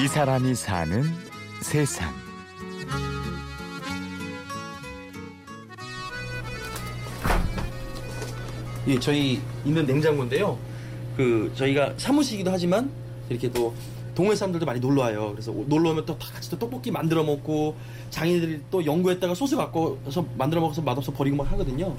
이 0.00 0.08
사람이 0.08 0.54
사는 0.54 1.04
세상. 1.60 2.10
예, 8.88 8.98
저희 8.98 9.40
있는 9.64 9.84
냉장고인데요. 9.84 10.58
그 11.16 11.52
저희가 11.54 11.92
사무실이기도 11.98 12.50
하지만 12.50 12.90
이렇게 13.28 13.50
또 13.50 13.74
동호회 14.14 14.34
사람들도 14.34 14.64
많이 14.64 14.80
놀러 14.80 15.02
와요. 15.02 15.30
그래서 15.32 15.52
놀러 15.52 15.90
오면 15.90 16.06
또 16.06 16.18
다 16.18 16.32
같이 16.32 16.50
또 16.50 16.58
떡볶이 16.58 16.90
만들어 16.90 17.22
먹고 17.22 17.76
장인들이 18.10 18.62
또 18.70 18.84
연구했다가 18.84 19.34
소스 19.34 19.54
바꿔서 19.56 20.24
만들어 20.36 20.60
먹어서 20.60 20.82
맛없어 20.82 21.12
버리고 21.12 21.36
막 21.36 21.50
하거든요. 21.52 21.94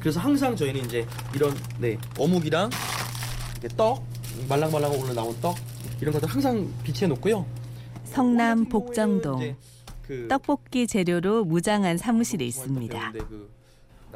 그래서 0.00 0.20
항상 0.20 0.54
저희는 0.54 0.84
이제 0.84 1.06
이런 1.34 1.56
네 1.78 1.96
어묵이랑 2.18 2.70
떡 3.76 4.04
말랑말랑 4.48 4.92
올라 4.98 5.12
나온 5.14 5.34
떡 5.40 5.56
이런 6.02 6.12
것들 6.12 6.28
항상 6.28 6.68
비치해 6.82 7.06
놓고요. 7.06 7.46
성남 8.04 8.62
이제 8.62 8.68
복정동 8.68 9.54
그 10.02 10.26
떡볶이 10.28 10.88
재료로 10.88 11.44
무장한 11.44 11.96
사무실이 11.96 12.44
있습니다. 12.48 13.12
그, 13.12 13.50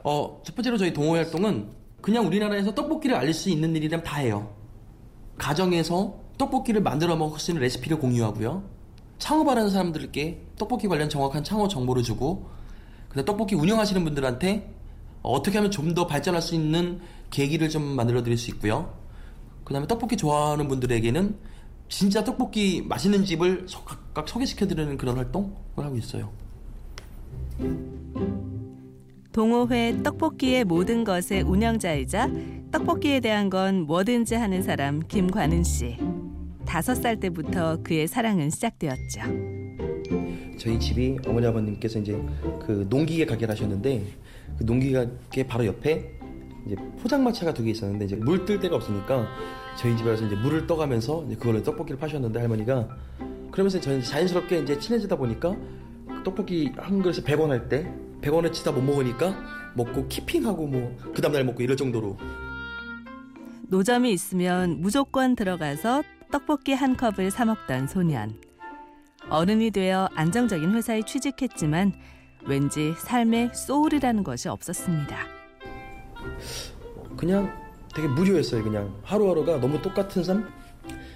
어, 0.02 0.40
첫 0.44 0.56
번째로 0.56 0.76
저희 0.78 0.92
동호회 0.92 1.22
활동은 1.22 1.68
그냥 2.02 2.26
우리나라에서 2.26 2.74
떡볶이를 2.74 3.16
알릴 3.16 3.32
수 3.32 3.50
있는 3.50 3.74
일이라면 3.76 4.04
다 4.04 4.16
해요. 4.18 4.52
가정에서 5.38 6.18
떡볶이를 6.38 6.82
만들어 6.82 7.14
먹을 7.14 7.38
수 7.38 7.52
있는 7.52 7.62
레시피를 7.62 8.00
공유하고요. 8.00 8.64
창업하는 9.18 9.70
사람들께 9.70 10.42
떡볶이 10.58 10.88
관련 10.88 11.08
정확한 11.08 11.44
창업 11.44 11.68
정보를 11.68 12.02
주고, 12.02 12.48
근데 13.08 13.24
떡볶이 13.24 13.54
운영하시는 13.54 14.02
분들한테 14.02 14.74
어떻게 15.22 15.56
하면 15.58 15.70
좀 15.70 15.94
더 15.94 16.06
발전할 16.08 16.42
수 16.42 16.54
있는 16.56 17.00
계기를 17.30 17.68
좀 17.68 17.82
만들어 17.82 18.22
드릴 18.24 18.36
수 18.36 18.50
있고요. 18.50 18.92
그 19.64 19.72
다음에 19.72 19.86
떡볶이 19.86 20.16
좋아하는 20.16 20.66
분들에게는 20.68 21.36
진짜 21.88 22.22
떡볶이 22.24 22.82
맛있는 22.86 23.24
집을 23.24 23.64
소- 23.68 23.84
각각 23.84 24.28
소개시켜 24.28 24.66
드리는 24.66 24.96
그런 24.96 25.16
활동을 25.16 25.50
하고 25.76 25.96
있어요. 25.96 26.30
동호회 29.32 30.02
떡볶이의 30.02 30.64
모든 30.64 31.04
것의 31.04 31.42
운영자이자 31.44 32.30
떡볶이에 32.72 33.20
대한 33.20 33.50
건 33.50 33.82
뭐든지 33.82 34.34
하는 34.34 34.62
사람 34.62 35.00
김관은 35.06 35.62
씨. 35.62 35.96
다섯 36.64 36.94
살 36.96 37.20
때부터 37.20 37.82
그의 37.82 38.08
사랑은 38.08 38.50
시작되었죠. 38.50 39.20
저희 40.58 40.80
집이 40.80 41.18
어머니 41.26 41.46
아버님께서 41.46 42.00
이제 42.00 42.20
그 42.64 42.86
농기계 42.88 43.26
가게를 43.26 43.52
하셨는데 43.52 44.04
그 44.58 44.64
농기계 44.64 44.94
가게 44.94 45.46
바로 45.46 45.66
옆에 45.66 46.18
이제 46.66 46.74
포장마차가 47.00 47.54
두 47.54 47.64
개 47.64 47.70
있었는데 47.70 48.04
이제 48.06 48.16
물 48.16 48.44
뜰 48.44 48.58
데가 48.60 48.76
없으니까 48.76 49.26
저희 49.76 49.96
집에 49.96 50.10
와서 50.10 50.24
이제 50.26 50.34
물을 50.36 50.66
떠가면서 50.66 51.24
이제 51.26 51.36
그걸로 51.36 51.62
떡볶이를 51.62 51.98
파셨는데 51.98 52.38
할머니가 52.40 52.88
그러면서 53.52 53.80
저는 53.80 54.02
자연스럽게 54.02 54.58
이제 54.60 54.78
친해지다 54.78 55.16
보니까 55.16 55.54
그 56.08 56.22
떡볶이 56.24 56.72
한 56.76 57.00
그릇에 57.02 57.22
100원 57.22 57.48
할 57.48 57.68
때 57.68 57.90
100원에 58.22 58.52
치다 58.52 58.72
못 58.72 58.80
먹으니까 58.82 59.34
먹고 59.74 60.08
키핑하고 60.08 60.66
뭐 60.66 60.96
그 61.14 61.20
다음날 61.22 61.44
먹고 61.44 61.62
이럴 61.62 61.76
정도로 61.76 62.16
노점이 63.68 64.12
있으면 64.12 64.80
무조건 64.80 65.34
들어가서 65.36 66.02
떡볶이 66.32 66.72
한 66.72 66.96
컵을 66.96 67.30
사 67.30 67.44
먹던 67.44 67.86
소년. 67.88 68.34
어른이 69.28 69.70
되어 69.72 70.08
안정적인 70.14 70.72
회사에 70.72 71.02
취직했지만 71.02 71.92
왠지 72.46 72.94
삶에 72.98 73.50
소울이라는 73.52 74.22
것이 74.22 74.48
없었습니다. 74.48 75.35
그냥 77.16 77.52
되게 77.94 78.08
무료했어요. 78.08 78.62
그냥 78.62 78.94
하루하루가 79.02 79.58
너무 79.60 79.80
똑같은 79.80 80.22
삶. 80.22 80.46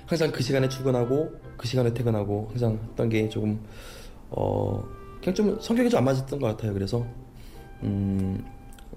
항상 0.06 0.32
그 0.32 0.43
시간에 0.43 0.69
출근하고 0.69 1.31
그 1.56 1.69
시간에 1.69 1.93
퇴근하고 1.94 2.48
항상 2.50 2.78
했던 2.91 3.09
게 3.09 3.28
조금 3.28 3.60
어 4.31 4.82
그냥 5.21 5.34
좀 5.34 5.60
성격이 5.60 5.91
좀 5.91 5.98
안 5.98 6.04
맞았던 6.04 6.41
것 6.41 6.47
같아요. 6.48 6.72
그래서 6.72 7.06
음 7.82 8.44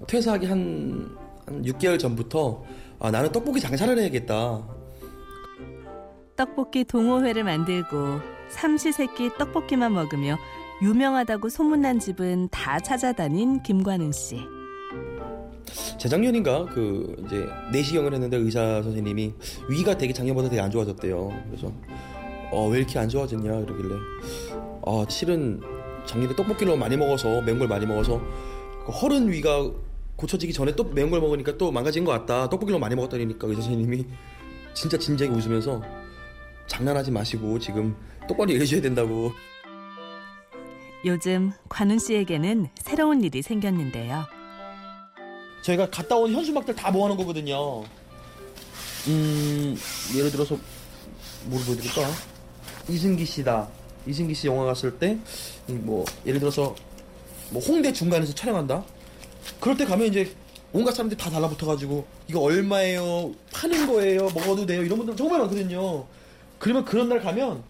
퇴사하기 0.08 0.46
한, 0.46 1.16
한 1.46 1.62
6개월 1.62 1.98
전부터 1.98 2.64
아, 2.98 3.10
나는 3.10 3.30
떡볶이 3.30 3.60
장사를 3.60 3.96
해야겠다. 3.98 4.62
떡볶이 6.36 6.84
동호회를 6.84 7.44
만들고 7.44 8.18
삼시세끼 8.48 9.30
떡볶이만 9.38 9.92
먹으며 9.92 10.36
유명하다고 10.82 11.48
소문난 11.48 12.00
집은 12.00 12.48
다 12.50 12.80
찾아다닌 12.80 13.62
김관은 13.62 14.10
씨. 14.12 14.40
재작년인가 15.98 16.66
그 16.66 17.16
이제 17.26 17.46
내시경을 17.72 18.12
했는데 18.14 18.36
의사 18.36 18.82
선생님이 18.82 19.34
위가 19.68 19.96
되게 19.98 20.12
작년보다 20.12 20.48
되게 20.48 20.60
안 20.60 20.70
좋아졌대요. 20.70 21.42
그래서 21.48 21.72
어 22.52 22.68
왜 22.68 22.78
이렇게 22.78 22.98
안 22.98 23.08
좋아졌냐 23.08 23.50
이러길래 23.50 23.94
아 24.86 25.04
실은 25.08 25.60
작년에 26.06 26.34
떡볶이를 26.36 26.76
많이 26.76 26.96
먹어서 26.96 27.40
매운 27.42 27.58
걸 27.58 27.66
많이 27.68 27.86
먹어서 27.86 28.20
그 28.86 28.92
허른 28.92 29.30
위가 29.30 29.70
고쳐지기 30.16 30.52
전에 30.52 30.76
또 30.76 30.84
매운 30.84 31.10
걸 31.10 31.20
먹으니까 31.20 31.56
또 31.58 31.72
망가진 31.72 32.04
것 32.04 32.12
같다. 32.12 32.48
떡볶이를 32.48 32.78
많이 32.78 32.94
먹었다니까 32.94 33.48
의사 33.48 33.62
선생님이 33.62 34.06
진짜 34.74 34.96
진지하게 34.98 35.34
웃으면서 35.36 35.82
장난하지 36.66 37.10
마시고 37.10 37.58
지금 37.58 37.96
똑바로 38.28 38.50
얘기해줘야 38.50 38.80
된다고. 38.80 39.32
요즘 41.04 41.52
관은 41.68 41.98
씨에게는 41.98 42.68
새로운 42.76 43.22
일이 43.22 43.42
생겼는데요. 43.42 44.24
저희가 45.64 45.88
갔다 45.88 46.16
온 46.16 46.30
현수막들 46.30 46.76
다 46.76 46.90
모아놓은 46.90 47.16
거거든요. 47.16 47.82
음, 49.08 49.76
예를 50.14 50.30
들어서, 50.30 50.58
뭘 51.46 51.64
보여드릴까? 51.64 52.02
이승기 52.88 53.24
씨다. 53.24 53.66
이승기 54.06 54.34
씨 54.34 54.46
영화 54.46 54.66
갔을 54.66 54.98
때, 54.98 55.16
이 55.66 55.72
뭐, 55.72 56.04
예를 56.26 56.38
들어서, 56.38 56.74
뭐, 57.48 57.62
홍대 57.62 57.92
중간에서 57.92 58.34
촬영한다? 58.34 58.84
그럴 59.58 59.74
때 59.76 59.86
가면 59.86 60.08
이제, 60.08 60.34
온갖 60.74 60.92
사람들이 60.92 61.18
다 61.18 61.30
달라붙어가지고, 61.30 62.06
이거 62.28 62.40
얼마예요? 62.40 63.32
파는 63.50 63.86
거예요? 63.86 64.24
먹어도 64.34 64.66
돼요? 64.66 64.82
이런 64.82 64.98
분들 64.98 65.16
정말 65.16 65.40
많거든요. 65.40 66.06
그러면 66.58 66.84
그런 66.84 67.08
날 67.08 67.22
가면, 67.22 67.62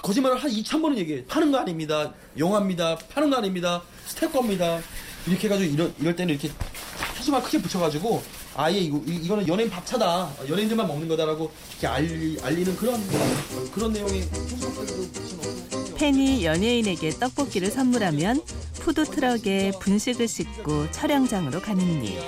거짓말을 0.00 0.36
한 0.36 0.48
2,000번은 0.48 0.96
얘기해. 0.98 1.24
파는 1.24 1.50
거 1.50 1.58
아닙니다. 1.58 2.14
영화입니다. 2.38 2.98
파는 3.12 3.30
거 3.30 3.36
아닙니다. 3.36 3.82
스태커입니다. 4.06 4.80
이렇게 5.26 5.48
해가지고, 5.48 5.72
이럴, 5.72 5.92
이럴 5.98 6.14
때는 6.16 6.34
이렇게 6.34 6.50
현수막 7.22 7.44
크게 7.44 7.58
붙여가지고 7.62 8.22
아예 8.56 8.78
이거 8.78 9.00
이, 9.06 9.26
거는 9.26 9.46
연예인 9.46 9.70
밥차다 9.70 10.30
연예인들만 10.48 10.86
먹는 10.86 11.06
거다라고 11.08 11.50
이렇게 11.70 11.86
알리, 11.86 12.36
알리는 12.42 12.76
그런 12.76 13.00
그런 13.72 13.92
내용의 13.92 14.28
팬이 15.96 16.44
연예인에게 16.44 17.10
떡볶이를 17.10 17.70
선물하면 17.70 18.42
푸드 18.80 19.04
트럭에 19.04 19.70
분식을 19.80 20.26
싣고 20.26 20.90
촬영장으로 20.90 21.60
가는 21.60 22.04
일. 22.04 22.18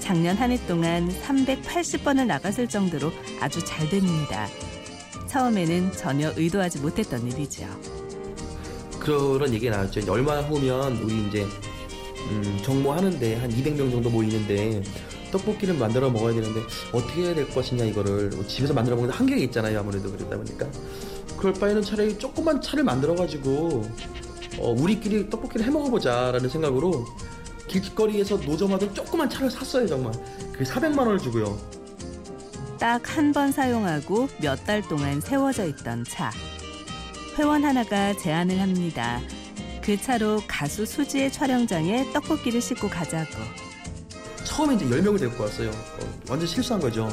작년 0.00 0.36
한 0.36 0.50
해 0.50 0.58
동안 0.66 1.08
380번을 1.22 2.26
나갔을 2.26 2.68
정도로 2.68 3.12
아주 3.40 3.64
잘 3.64 3.88
됩니다. 3.88 4.48
처음에는 5.28 5.92
전혀 5.92 6.32
의도하지 6.36 6.80
못했던 6.80 7.24
일이죠. 7.30 7.64
그런 8.98 9.54
얘기가 9.54 9.76
나왔죠. 9.76 10.12
얼마 10.12 10.40
후면 10.40 10.96
우리 10.96 11.28
이제 11.28 11.46
음, 12.30 12.58
정모하는데 12.62 13.36
한 13.36 13.50
200명 13.50 13.90
정도 13.90 14.08
모이는데 14.10 14.82
떡볶이를 15.32 15.74
만들어 15.74 16.10
먹어야 16.10 16.34
되는데 16.34 16.60
어떻게 16.92 17.22
해야 17.22 17.34
될 17.34 17.48
것이냐 17.50 17.84
이거를 17.84 18.30
뭐 18.30 18.46
집에서 18.46 18.72
만들어 18.74 18.96
먹는 18.96 19.10
데 19.10 19.16
한계가 19.16 19.40
있잖아요 19.42 19.80
아무래도 19.80 20.10
그러다 20.10 20.36
보니까 20.36 20.66
그럴 21.36 21.52
바에는 21.54 21.82
차라리 21.82 22.18
조그만 22.18 22.60
차를 22.60 22.84
만들어 22.84 23.14
가지고 23.14 23.82
어, 24.58 24.70
우리끼리 24.78 25.30
떡볶이를 25.30 25.66
해 25.66 25.70
먹어보자라는 25.70 26.48
생각으로 26.48 27.06
길거리에서 27.68 28.36
노점하던 28.36 28.94
조그만 28.94 29.30
차를 29.30 29.50
샀어요 29.50 29.86
정말 29.86 30.12
그게 30.52 30.64
400만 30.64 30.98
원을 30.98 31.18
주고요 31.18 31.56
딱 32.78 33.00
한 33.16 33.32
번 33.32 33.52
사용하고 33.52 34.28
몇 34.40 34.64
달 34.64 34.80
동안 34.82 35.20
세워져 35.20 35.66
있던 35.66 36.02
차. 36.04 36.30
회원 37.38 37.62
하나가 37.64 38.14
제안을 38.16 38.58
합니다. 38.58 39.20
그 39.82 40.00
차로 40.00 40.42
가수 40.46 40.84
수지의 40.84 41.32
촬영장에 41.32 42.12
떡볶이를 42.12 42.60
싣고 42.60 42.88
가자고. 42.88 43.30
처음에 44.44 44.74
이제 44.74 44.84
10명을 44.84 45.18
데리고 45.18 45.42
왔어요. 45.44 45.70
어, 45.70 46.20
완전 46.28 46.46
실수한 46.46 46.80
거죠. 46.80 47.08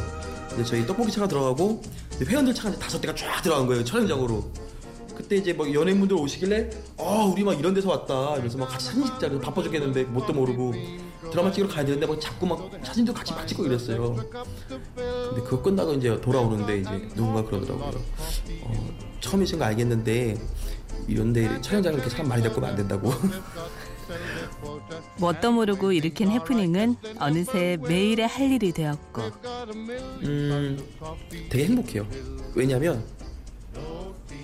근데 0.50 0.64
저희 0.64 0.86
떡볶이 0.86 1.12
차가 1.12 1.28
들어가고 1.28 1.82
회원들 2.22 2.54
차가 2.54 2.70
이제 2.70 2.80
다섯 2.80 3.00
대가 3.00 3.14
쫙 3.16 3.42
들어간 3.42 3.68
거예요. 3.68 3.84
촬영장으로. 3.84 4.52
그때 5.16 5.36
이제 5.38 5.52
막 5.54 5.72
연예인분들 5.74 6.16
오시길래 6.16 6.70
아 7.00 7.04
우리 7.32 7.44
막 7.44 7.58
이런 7.58 7.74
데서 7.74 7.90
왔다. 7.90 8.36
그래서 8.36 8.58
막 8.58 8.68
같이 8.68 8.88
사진 8.88 9.06
찍자. 9.06 9.30
바빠 9.40 9.64
죽겠는데 9.64 10.04
뭣도 10.06 10.34
모르고 10.34 10.74
드라마 11.32 11.52
찍으러 11.52 11.72
가야 11.74 11.86
되는데 11.86 12.06
막 12.06 12.20
자꾸 12.22 12.46
막 12.46 12.70
사진도 12.84 13.14
같이 13.14 13.34
막 13.34 13.48
찍고 13.48 13.66
이랬어요. 13.66 14.14
근데 14.16 15.42
그거 15.44 15.62
끝나고 15.62 15.94
이제 15.94 16.20
돌아오는데 16.22 16.80
이제 16.80 16.90
누군가 17.16 17.44
그러더라고요. 17.44 18.00
어, 18.64 18.90
처음이신 19.22 19.58
거 19.60 19.66
알겠는데 19.66 20.38
이런데 21.08 21.62
촬영장에 21.62 21.96
이렇게 21.96 22.10
사람 22.10 22.28
많이 22.28 22.42
데리고 22.42 22.60
오면 22.60 22.70
안 22.72 22.76
된다고. 22.76 23.12
뭣도 25.20 25.52
모르고 25.52 25.92
일으킨 25.92 26.30
해프닝은 26.30 26.96
어느새 27.20 27.78
매일의 27.82 28.28
할 28.28 28.52
일이 28.52 28.72
되었고 28.72 29.22
음, 30.24 30.80
되게 31.50 31.66
행복해요. 31.66 32.08
왜냐면 32.56 33.04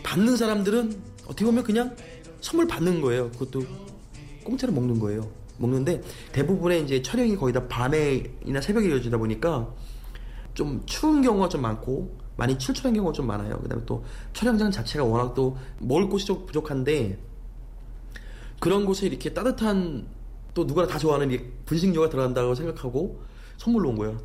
받는 0.04 0.36
사람들은 0.38 1.02
어떻게 1.26 1.46
보면 1.46 1.64
그냥 1.64 1.96
선물 2.42 2.68
받는 2.68 3.02
거예요. 3.02 3.32
그것도 3.32 3.66
공짜로 4.44 4.74
먹는 4.74 5.00
거예요. 5.00 5.30
먹는데 5.58 6.02
대부분의 6.34 6.84
이제 6.84 7.02
촬영이 7.02 7.38
거의 7.38 7.54
다 7.54 7.66
밤에나 7.68 8.60
새벽에 8.62 8.90
이어지다 8.90 9.18
보니까 9.18 9.74
좀 10.54 10.84
추운 10.86 11.22
경우가 11.22 11.50
좀 11.50 11.62
많고 11.62 12.18
많이 12.36 12.58
출출한 12.58 12.94
경우가 12.94 13.14
좀 13.14 13.28
많아요. 13.28 13.60
그 13.62 13.70
다음에 13.70 13.84
또 13.86 14.04
촬영장 14.34 14.72
자체가 14.72 15.06
워낙 15.06 15.34
또 15.34 15.58
먹을 15.80 16.10
곳이 16.10 16.26
좀 16.26 16.46
부족한데 16.46 17.18
그런 18.60 18.86
곳에 18.86 19.08
이렇게 19.08 19.34
따뜻한 19.34 20.08
또 20.54 20.64
누구나 20.64 20.88
다 20.88 20.98
좋아하는 20.98 21.32
이 21.32 21.40
분식류가 21.66 22.10
들어간다고 22.10 22.56
생각하고 22.56 23.22
선물로 23.58 23.90
온 23.90 23.96
거예요. 23.96 24.22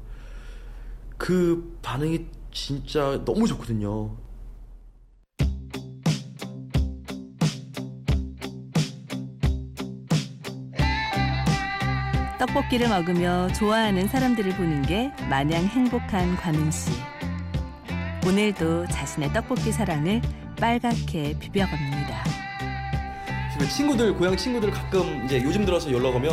그 1.17 1.77
반응이 1.83 2.27
진짜 2.53 3.23
너무 3.25 3.47
좋거든요. 3.47 4.17
떡볶이를 12.39 12.89
먹으며 12.89 13.49
좋아하는 13.53 14.07
사람들을 14.07 14.57
보는 14.57 14.83
게 14.83 15.13
마냥 15.29 15.65
행복한 15.65 16.37
관은 16.37 16.71
씨. 16.71 17.08
오늘도 18.29 18.87
자신의 18.89 19.33
떡볶이 19.33 19.73
사랑을 19.73 20.21
빨갛게 20.61 21.39
비벼갑니다. 21.39 22.25
그 23.59 23.67
친구들 23.69 24.15
고향 24.15 24.37
친구들 24.37 24.71
가끔 24.71 25.25
이제 25.25 25.43
요즘 25.43 25.65
들어서 25.65 25.91
연락 25.91 26.15
오면 26.15 26.31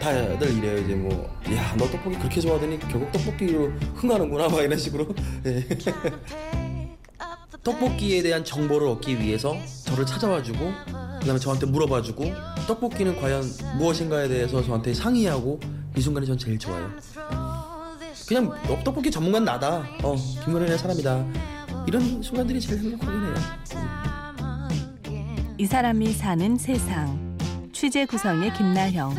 다들 0.00 0.58
이래요 0.58 0.78
이제 0.78 0.94
뭐 0.96 1.30
야 1.48 1.76
너 1.78 1.86
떡볶이 1.86 2.18
그렇게 2.18 2.40
좋아하더니 2.40 2.80
결국 2.80 3.12
떡볶이로 3.12 3.68
흥하는구나 3.94 4.48
막 4.48 4.60
이런 4.62 4.76
식으로 4.76 5.06
예. 5.46 5.64
떡볶이에 7.62 8.22
대한 8.22 8.44
정보를 8.44 8.88
얻기 8.88 9.20
위해서 9.20 9.56
저를 9.84 10.04
찾아와주고 10.06 10.72
그다음에 11.20 11.38
저한테 11.38 11.66
물어봐주고 11.66 12.24
떡볶이는 12.66 13.20
과연 13.20 13.44
무엇인가에 13.78 14.26
대해서 14.26 14.60
저한테 14.60 14.92
상의하고 14.92 15.60
이 15.96 16.00
순간이 16.00 16.26
전 16.26 16.36
제일 16.36 16.58
좋아요. 16.58 16.90
그냥 18.28 18.50
너 18.66 18.82
떡볶이 18.82 19.10
전문가는 19.10 19.44
나다. 19.44 19.84
어 20.02 20.14
김건현의 20.44 20.78
사람이다. 20.78 21.24
이런 21.86 22.22
순간들이 22.22 22.60
제일 22.60 22.80
행복하긴 22.80 23.24
해요. 23.24 23.34
이 25.58 25.66
사람이 25.66 26.12
사는 26.12 26.56
세상. 26.56 27.36
취재 27.72 28.04
구성의 28.06 28.52
김나형. 28.54 29.14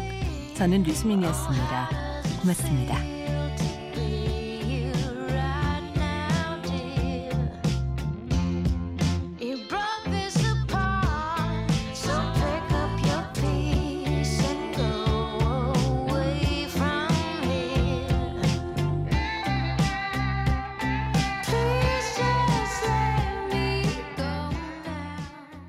저는 0.56 0.84
류수민이었습니다. 0.84 1.90
고맙습니다. 2.42 3.17